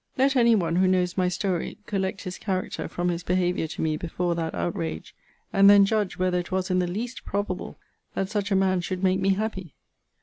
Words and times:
Let 0.17 0.35
any 0.35 0.55
one, 0.55 0.77
who 0.77 0.87
knows 0.87 1.15
my 1.15 1.27
story, 1.27 1.77
collect 1.85 2.23
his 2.23 2.39
character 2.39 2.87
from 2.87 3.09
his 3.09 3.21
behaviour 3.21 3.67
to 3.67 3.83
me 3.83 3.97
before 3.97 4.33
that 4.33 4.55
outrage; 4.55 5.13
and 5.53 5.69
then 5.69 5.85
judge 5.85 6.17
whether 6.17 6.39
it 6.39 6.51
was 6.51 6.71
in 6.71 6.79
the 6.79 6.87
least 6.87 7.23
probable 7.23 7.77
that 8.15 8.27
such 8.31 8.49
a 8.49 8.55
man 8.55 8.81
should 8.81 9.03
make 9.03 9.19
me 9.19 9.35
happy. 9.35 9.75